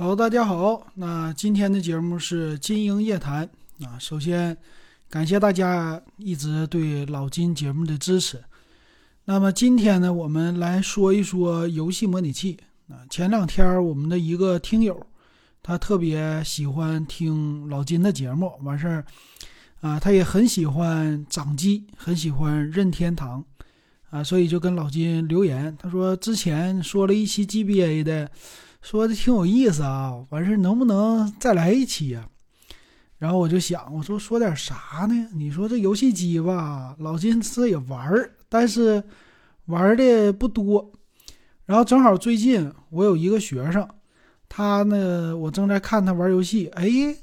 [0.00, 3.46] 好，大家好，那今天的节目是金鹰夜谈
[3.82, 3.98] 啊。
[3.98, 4.56] 首先
[5.10, 8.42] 感谢大家一直对老金节目的支持。
[9.26, 12.58] 那么今天呢，我们来说一说游戏模拟器
[12.88, 13.04] 啊。
[13.10, 15.06] 前两天我们的一个听友，
[15.62, 19.04] 他特别喜欢听老金的节目，完事儿
[19.82, 23.44] 啊，他也很喜欢掌机，很喜欢任天堂
[24.08, 28.30] 啊，所以就跟老金留言，他说之前说了一期 GBA 的。
[28.82, 32.28] 说的挺有意思啊，完事能不能再来一期呀？
[33.18, 35.28] 然后我就想，我说说点啥呢？
[35.34, 39.04] 你说这游戏机吧，老金这也玩儿，但是
[39.66, 40.92] 玩的不多。
[41.66, 43.86] 然后正好最近我有一个学生，
[44.48, 46.66] 他呢，我正在看他玩游戏。
[46.68, 47.14] 哎，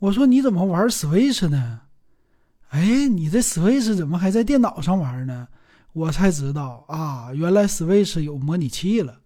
[0.00, 1.82] 我说你怎么玩 Switch 呢？
[2.70, 5.46] 哎，你这 Switch 怎么还在电脑上玩呢？
[5.92, 9.20] 我才知道啊，原来 Switch 有模拟器了。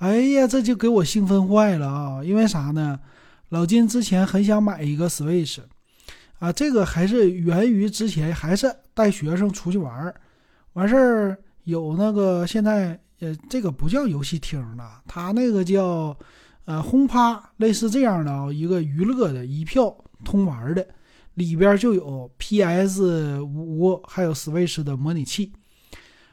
[0.00, 2.24] 哎呀，这就给我兴奋坏了啊！
[2.24, 2.98] 因为啥呢？
[3.50, 5.60] 老金之前很想买一个 Switch，
[6.38, 10.14] 啊，这个还是源于之前还是带学生出去玩儿，
[10.72, 16.16] 完事儿有那个现在呃，这个不叫游戏厅了，他那个叫
[16.64, 20.86] 呃轰趴，类似这样的啊，一个娱乐的一票通玩的，
[21.34, 25.52] 里边就有 PS 五还有 Switch 的模拟器。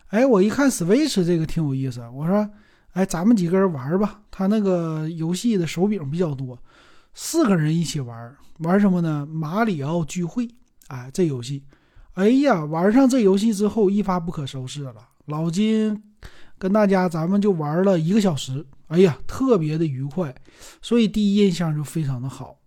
[0.08, 2.50] 哎，我一看 Switch 这个挺有意思，我说。
[2.98, 4.22] 哎，咱们几个人玩吧。
[4.31, 6.58] 他那个游戏的手柄比较多，
[7.14, 9.23] 四个人一起玩，玩什么呢？
[9.30, 10.48] 马里奥聚会。
[10.88, 11.64] 哎，这游戏，
[12.14, 14.95] 哎呀，玩上这游戏之后一发不可收拾了。
[15.25, 16.02] 老金
[16.58, 20.34] 跟大家咱们就玩了一个小时，哎呀，特别的愉快，
[20.81, 22.58] 所以第一印象就非常的好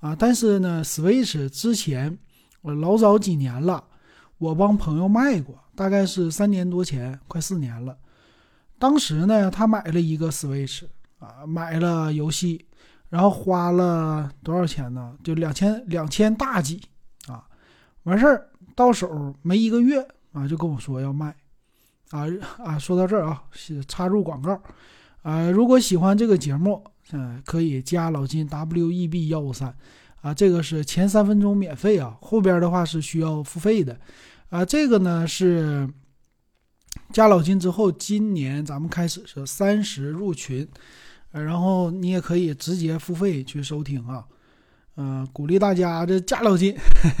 [0.00, 0.16] 啊。
[0.18, 2.18] 但是呢，Switch 之前
[2.62, 3.84] 我老早几年了，
[4.38, 7.96] 我帮朋友卖过，大概是三年多前，快四年了。
[8.78, 10.84] 当时呢，他买了一个 Switch
[11.18, 12.66] 啊，买了游戏，
[13.08, 15.16] 然后花了多少钱呢？
[15.24, 16.82] 就两千两千大几
[17.26, 17.42] 啊！
[18.02, 21.34] 完事儿到手没一个月啊，就跟我说要卖
[22.10, 22.26] 啊
[22.58, 22.78] 啊！
[22.78, 23.42] 说到这儿啊，
[23.88, 24.60] 插入广告
[25.22, 29.74] 啊，如果喜欢这个节目，嗯，可以加老金 W E B 幺五三
[30.20, 33.98] 啊，这个是前三分钟免费啊，后边的话是需要付费的
[34.50, 35.88] 啊，这个呢是。
[37.12, 40.66] 加老金之后，今年咱们开始是三十入群，
[41.32, 44.24] 呃，然后你也可以直接付费去收听啊，
[44.96, 46.76] 嗯，鼓励大家这加老金，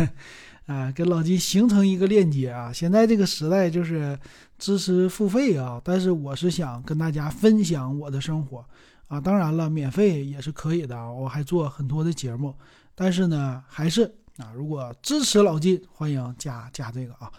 [0.66, 2.72] 啊，跟老金形成一个链接啊。
[2.72, 4.18] 现在这个时代就是
[4.58, 8.64] 支持付费啊，但是我是想跟大家分享我的生活
[9.08, 12.54] 啊，当然了，免费也是可以的啊，我还做很多的节目，
[12.94, 14.02] 但是呢，还是
[14.38, 17.30] 啊，如果支持老金，欢迎加加这个啊。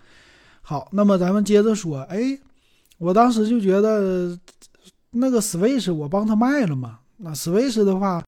[0.70, 2.38] 好，那么咱们接着说，哎，
[2.98, 4.38] 我当时就觉得
[5.12, 8.22] 那个 Switch 我帮他卖了嘛，那 Switch 的话。